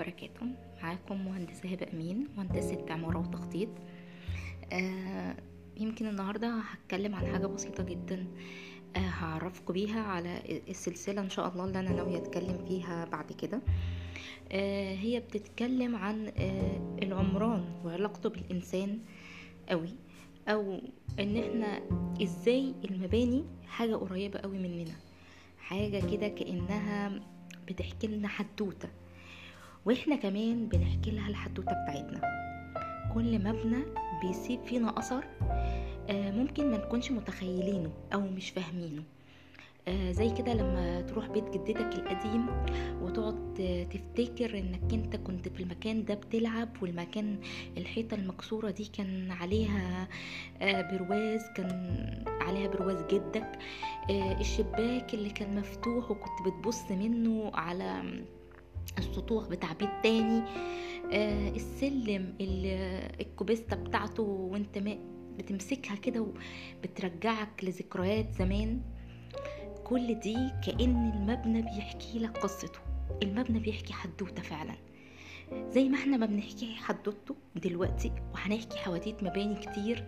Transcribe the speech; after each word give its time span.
وبركاته. 0.00 0.46
معاكم 0.82 1.24
مهندسة 1.24 1.68
هبة 1.68 1.86
أمين 1.92 2.28
مهندسة 2.36 2.84
عمارة 2.90 3.18
وتخطيط. 3.18 3.68
آه 4.72 5.36
يمكن 5.76 6.06
النهاردة 6.06 6.48
هتكلم 6.58 7.14
عن 7.14 7.26
حاجة 7.26 7.46
بسيطة 7.46 7.84
جدا. 7.84 8.26
آه 8.96 8.98
هعرفكم 8.98 9.72
بيها 9.74 10.00
على 10.00 10.62
السلسلة 10.68 11.20
إن 11.20 11.30
شاء 11.30 11.48
الله 11.48 11.64
اللي 11.64 11.80
أنا 11.80 11.92
ناوية 11.92 12.16
أتكلم 12.16 12.64
فيها 12.68 13.04
بعد 13.04 13.32
كده. 13.32 13.60
آه 14.52 14.94
هي 14.94 15.20
بتتكلم 15.20 15.96
عن 15.96 16.32
آه 16.38 16.98
العمران 17.02 17.64
وعلاقته 17.84 18.28
بالإنسان 18.28 18.98
قوي 19.68 19.94
أو 20.48 20.80
إن 21.20 21.36
إحنا 21.36 21.80
إزاي 22.22 22.74
المباني 22.90 23.44
حاجة 23.66 23.96
قريبة 23.96 24.38
قوي 24.38 24.58
مننا. 24.58 24.94
حاجة 25.58 26.10
كده 26.16 26.28
كأنها 26.28 27.20
بتحكي 27.68 28.06
لنا 28.06 28.28
حدوتة. 28.28 28.88
وإحنا 29.86 30.16
كمان 30.16 30.68
بنحكي 30.68 31.10
لها 31.10 31.28
الحدوتة 31.28 31.72
بتاعتنا. 31.72 32.20
كل 33.14 33.38
مبنى 33.38 33.82
بيسيب 34.22 34.62
فينا 34.62 34.98
أثر 34.98 35.24
آه، 36.10 36.30
ممكن 36.30 36.70
ما 36.70 36.76
نكونش 36.76 37.10
متخيلينه 37.10 37.90
أو 38.14 38.20
مش 38.20 38.50
فاهمينه. 38.50 39.02
آه، 39.88 40.12
زي 40.12 40.30
كده 40.30 40.54
لما 40.54 41.00
تروح 41.00 41.26
بيت 41.28 41.44
جدتك 41.44 41.94
القديم 41.94 42.46
وتقعد 43.02 43.54
تفتكر 43.90 44.58
إنك 44.58 44.92
أنت 44.94 45.16
كنت 45.16 45.48
في 45.48 45.62
المكان 45.62 46.04
ده 46.04 46.14
بتلعب 46.14 46.68
والمكان 46.82 47.38
الحيطة 47.76 48.14
المكسورة 48.14 48.70
دي 48.70 48.84
كان 48.84 49.30
عليها 49.30 50.08
آه، 50.62 50.82
برواز 50.96 51.42
كان 51.54 51.70
عليها 52.40 52.68
برواز 52.68 53.02
جدك. 53.10 53.58
الشباك 54.10 55.14
اللي 55.14 55.30
كان 55.30 55.56
مفتوح 55.56 56.10
وكنت 56.10 56.42
بتبص 56.46 56.90
منه 56.90 57.50
على 57.54 58.02
السطوح 58.98 59.48
بتاع 59.48 59.72
بيت 59.72 59.88
تاني 60.02 60.42
آه، 61.12 61.48
السلم 61.48 62.34
الكوبيستا 63.20 63.76
بتاعته 63.76 64.22
وانت 64.22 64.78
ما 64.78 64.98
بتمسكها 65.38 65.96
كده 65.96 66.26
وبترجعك 66.82 67.64
لذكريات 67.64 68.32
زمان. 68.32 68.80
كل 69.84 70.14
دي 70.20 70.36
كأن 70.66 71.12
المبنى 71.14 71.62
بيحكي 71.62 72.18
لك 72.18 72.38
قصته. 72.38 72.78
المبنى 73.22 73.58
بيحكي 73.58 73.92
حدوتة 73.92 74.42
فعلا. 74.42 74.74
زي 75.70 75.88
ما 75.88 75.98
إحنا 75.98 76.16
ما 76.16 76.26
بنحكي 76.26 76.74
حدوته 76.74 77.36
دلوقتي 77.56 78.12
وهنحكي 78.34 78.78
حواديت 78.78 79.22
مباني 79.22 79.54
كتير 79.54 80.04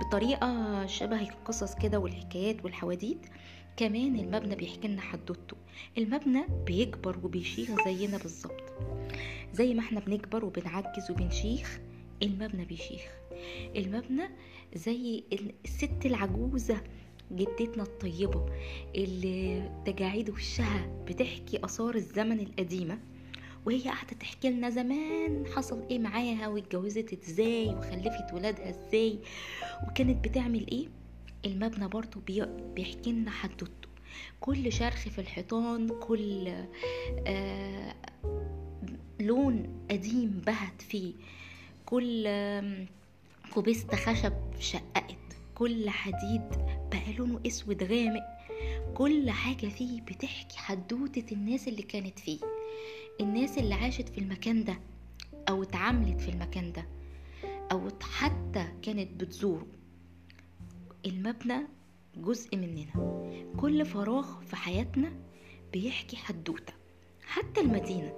بطريقة 0.00 0.86
شبه 0.86 1.20
القصص 1.22 1.74
كده 1.74 1.98
والحكايات 1.98 2.64
والحواديت 2.64 3.26
كمان 3.76 4.16
المبنى 4.18 4.54
بيحكي 4.54 4.88
لنا 4.88 5.00
حدوته. 5.00 5.56
المبنى 5.98 6.42
بيكبر 6.66 7.18
وبيشيخ 7.24 7.70
زينا 7.84 8.18
بالظبط. 8.18 8.62
زي 9.54 9.74
ما 9.74 9.80
إحنا 9.80 10.00
بنكبر 10.00 10.44
وبنعجز 10.44 11.10
وبنشيخ 11.10 11.80
المبنى 12.22 12.64
بيشيخ. 12.64 13.02
المبنى 13.76 14.22
زي 14.74 15.24
الست 15.64 16.06
العجوزة 16.06 16.80
جدتنا 17.32 17.82
الطيبة 17.82 18.46
اللي 18.94 19.70
تجاعيد 19.86 20.30
وشها 20.30 21.04
بتحكي 21.08 21.64
آثار 21.64 21.94
الزمن 21.94 22.40
القديمة 22.40 22.98
وهي 23.66 23.80
قاعدة 23.82 24.10
تحكي 24.20 24.50
لنا 24.50 24.70
زمان 24.70 25.46
حصل 25.56 25.82
إيه 25.90 25.98
معاها 25.98 26.48
واتجوزت 26.48 27.12
إزاي 27.12 27.66
وخلفت 27.68 28.32
ولادها 28.32 28.70
إزاي 28.70 29.18
وكانت 29.88 30.28
بتعمل 30.28 30.66
إيه؟ 30.72 30.86
المبنى 31.44 31.88
برضو 31.88 32.20
بي- 32.20 32.46
بيحكي 32.74 33.12
لنا 33.12 33.30
حدوته. 33.30 33.88
كل 34.40 34.72
شرخ 34.72 35.08
في 35.08 35.18
الحيطان 35.20 35.88
كل 36.00 36.52
آه 37.26 37.94
لون 39.20 39.86
قديم 39.90 40.42
بهت 40.46 40.82
فيه. 40.82 41.12
كل 41.86 42.24
آم، 42.26 42.86
كوبيستا 43.54 43.96
خشب 43.96 44.32
شققت. 44.60 45.16
كل 45.54 45.90
حديد 45.90 46.42
بقى 46.92 47.12
لونه 47.18 47.40
أسود 47.46 47.82
غامق. 47.82 48.22
كل 48.94 49.30
حاجة 49.30 49.66
فيه 49.66 50.00
بتحكي 50.00 50.58
حدوتة 50.58 51.24
الناس 51.34 51.68
اللي 51.68 51.82
كانت 51.82 52.18
فيه. 52.18 52.38
الناس 53.20 53.58
اللي 53.58 53.74
عاشت 53.74 54.08
في 54.08 54.18
المكان 54.18 54.64
ده 54.64 54.78
أو 55.48 55.62
اتعاملت 55.62 56.20
في 56.20 56.28
المكان 56.28 56.72
ده 56.72 56.86
أو 57.72 57.88
حتى 58.02 58.66
كانت 58.82 59.20
بتزوره. 59.20 59.66
المبنى 61.06 61.66
جزء 62.16 62.56
مننا. 62.56 62.92
كل 63.56 63.84
فراغ 63.86 64.40
في 64.40 64.56
حياتنا 64.56 65.12
بيحكي 65.72 66.16
حدوتة. 66.16 66.72
حتى 67.26 67.60
المدينة. 67.60 68.12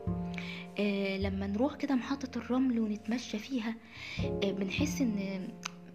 آه 0.79 1.19
لما 1.19 1.47
نروح 1.47 1.77
كده 1.77 1.95
محطة 1.95 2.39
الرمل 2.39 2.81
ونتمشى 2.81 3.39
فيها 3.39 3.75
آه 4.45 4.51
بنحس 4.53 5.01
إن 5.01 5.49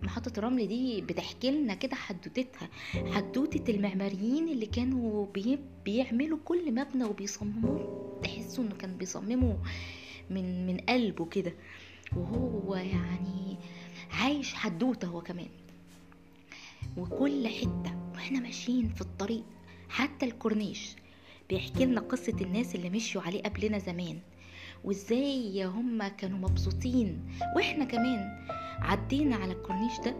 محطة 0.03 0.39
الرمل 0.39 0.67
دي 0.67 1.01
بتحكي 1.01 1.51
لنا 1.51 1.73
كده 1.73 1.95
حدوتتها. 1.95 2.69
حدوتة 3.11 3.71
المعماريين 3.71 4.47
اللي 4.47 4.65
كانوا 4.65 5.25
بي 5.25 5.59
بيعملوا 5.85 6.37
كل 6.45 6.71
مبنى 6.75 7.03
وبيصمموه. 7.03 8.19
تحسوا 8.23 8.63
إنه 8.63 8.75
كان 8.75 8.97
بيصممه 8.97 9.57
من 10.29 10.67
من 10.67 10.77
قلبه 10.77 11.25
كده. 11.25 11.53
وهو 12.15 12.75
يعني 12.75 13.57
عايش 14.11 14.53
حدوتة 14.53 15.07
هو 15.07 15.21
كمان. 15.21 15.49
وكل 16.97 17.47
حتة 17.47 17.95
وإحنا 18.13 18.39
ماشيين 18.39 18.89
في 18.89 19.01
الطريق 19.01 19.43
حتى 19.89 20.25
الكورنيش 20.25 20.95
بيحكي 21.49 21.85
لنا 21.85 22.01
قصة 22.01 22.35
الناس 22.41 22.75
اللي 22.75 22.89
مشيوا 22.89 23.23
عليه 23.23 23.41
قبلنا 23.41 23.77
زمان 23.77 24.19
وازاي 24.83 25.65
هم 25.65 26.07
كانوا 26.07 26.37
مبسوطين. 26.49 27.25
وإحنا 27.55 27.85
كمان 27.85 28.47
عدينا 28.81 29.35
على 29.35 29.51
الكورنيش 29.53 29.99
ده 30.05 30.15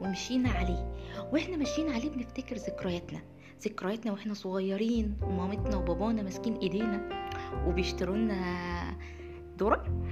ومشينا 0.00 0.50
عليه. 0.50 0.92
وإحنا 1.32 1.56
ماشيين 1.56 1.88
عليه 1.88 2.10
بنفتكر 2.10 2.56
ذكرياتنا 2.56 3.22
ذكرياتنا 3.64 4.12
وإحنا 4.12 4.34
صغيرين 4.34 5.16
ومامتنا 5.22 5.76
وبابانا 5.76 6.22
ماسكين 6.22 6.54
ايدينا 6.56 7.08
وبيشتروا 7.66 8.16
لنا 8.16 8.96
ذرة 9.58 10.02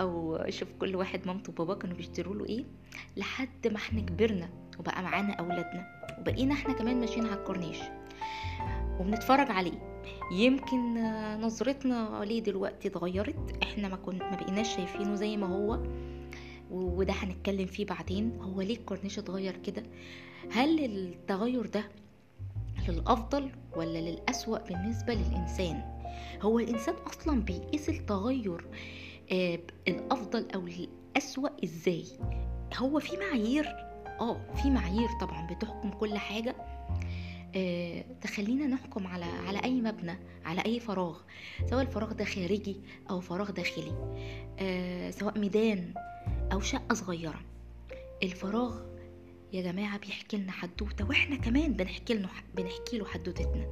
أو 0.00 0.44
شوف 0.48 0.68
كل 0.80 0.96
واحد 0.96 1.26
مامته 1.26 1.50
وباباه 1.52 1.74
كانوا 1.74 1.96
بيشتروا 1.96 2.34
له 2.34 2.46
إيه 2.46 2.64
لحد 3.16 3.68
ما 3.68 3.76
إحنا 3.76 4.00
كبرنا 4.00 4.48
وبقى 4.78 5.02
معانا 5.02 5.32
أولادنا 5.34 5.86
وبقينا 6.20 6.54
إحنا 6.54 6.74
كمان 6.74 7.00
ماشيين 7.00 7.26
على 7.26 7.40
الكورنيش. 7.40 7.78
وبنتفرج 9.00 9.50
عليه. 9.50 10.02
يمكن 10.32 10.94
نظرتنا 11.40 12.20
ليه 12.24 12.40
دلوقتي 12.42 12.88
اتغيرت 12.88 13.58
إحنا 13.62 13.88
ما 13.88 13.96
كنا 13.96 14.30
ما 14.30 14.36
بقيناش 14.36 14.76
شايفينه 14.76 15.14
زي 15.14 15.36
ما 15.36 15.46
هو 15.46 15.82
وده 16.70 17.12
هنتكلم 17.12 17.66
فيه 17.66 17.86
بعدين. 17.86 18.38
هو 18.40 18.60
ليه 18.60 18.76
الكورنيش 18.76 19.18
اتغير 19.18 19.56
كده؟ 19.56 19.82
هل 20.52 20.84
التغير 20.84 21.66
ده 21.66 21.84
للأفضل 22.88 23.50
ولا 23.76 23.98
للأسوأ 23.98 24.58
بالنسبة 24.58 25.14
للإنسان؟ 25.14 25.82
هو 26.42 26.58
الإنسان 26.58 26.94
أصلا 26.94 27.40
بيقيس 27.42 27.88
التغير 27.88 28.64
آه، 29.32 29.58
الأفضل 29.88 30.46
أو 30.54 30.66
الأسوأ 30.66 31.64
إزاي؟ 31.64 32.04
هو 32.76 33.00
في 33.00 33.16
معايير 33.16 33.64
آه 34.20 34.54
في 34.62 34.70
معايير 34.70 35.08
طبعا 35.20 35.46
بتحكم 35.46 35.90
كل 35.90 36.18
حاجة. 36.18 36.56
آه، 37.56 38.04
تخلينا 38.20 38.66
نحكم 38.66 39.06
على 39.06 39.24
على 39.24 39.64
أي 39.64 39.80
مبنى 39.80 40.18
على 40.44 40.64
أي 40.66 40.80
فراغ 40.80 41.20
سواء 41.70 41.82
الفراغ 41.82 42.12
ده 42.12 42.24
خارجي 42.24 42.76
أو 43.10 43.20
فراغ 43.20 43.50
داخلي 43.50 43.92
آه، 44.58 45.10
سواء 45.10 45.38
ميدان 45.38 45.94
أو 46.52 46.60
شقة 46.60 46.94
صغيرة. 46.94 47.40
الفراغ 48.22 48.80
يا 49.52 49.62
جماعة 49.62 49.98
بيحكي 49.98 50.36
لنا 50.36 50.52
حدوتة 50.52 51.08
وإحنا 51.08 51.36
كمان 51.36 51.72
بنحكي 51.72 52.14
له 52.14 52.28
بنحكي 52.54 52.98
له 52.98 53.04
حدوتتنا. 53.04 53.66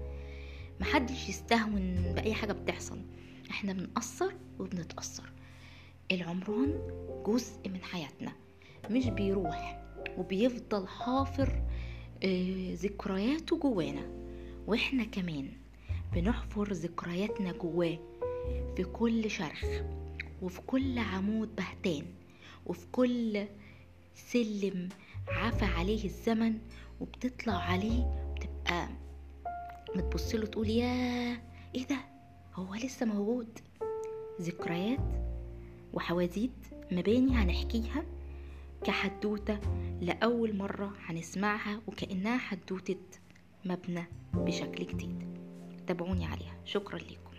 محدش 0.81 1.29
يستهون 1.29 2.13
بأي 2.15 2.35
حاجة 2.35 2.53
بتحصل. 2.53 3.03
إحنا 3.51 3.73
بنأثر 3.73 4.35
وبنتأثر. 4.59 5.33
العمران 6.13 6.79
جزء 7.27 7.69
من 7.69 7.83
حياتنا 7.83 8.33
مش 8.91 9.07
بيروح 9.07 9.83
وبيفضل 10.19 10.89
حافر 10.89 11.63
آه، 12.25 12.75
ذكرياته 12.75 13.59
جوانا. 13.59 14.07
وإحنا 14.67 15.05
كمان 15.05 15.49
بنحفر 16.15 16.73
ذكرياتنا 16.73 17.53
جواه 17.53 17.99
في 18.77 18.85
كل 18.85 19.31
شرخ 19.31 19.65
وفي 20.43 20.61
كل 20.67 20.99
عمود 20.99 21.57
بهتان 21.57 22.05
وفي 22.67 22.87
كل 22.93 23.45
سلم 24.15 24.89
عفى 25.29 25.65
عليه 25.65 26.05
الزمن 26.05 26.59
وبتطلع 27.01 27.55
عليه 27.55 28.33
بتبقى 28.37 28.89
بتبصله 29.97 30.47
تقول 30.47 30.69
يا 30.71 31.33
إيه 31.75 31.87
ده؟ 31.87 31.99
هو 32.55 32.75
لسه 32.75 33.07
موجود. 33.07 33.59
ذكريات 34.41 34.99
وحواديت 35.97 36.53
مباني 36.93 37.33
هنحكيها؟ 37.37 38.05
كحدوتة 38.85 39.61
لأول 40.01 40.57
مرة 40.57 40.93
هنسمعها 41.05 41.81
وكأنها 41.87 42.39
حدوتة 42.39 42.99
مبنى 43.65 44.05
بشكل 44.35 44.87
جديد. 44.87 45.39
تابعوني 45.87 46.27
عليها. 46.27 46.57
شكرا 46.65 46.99
لكم 46.99 47.36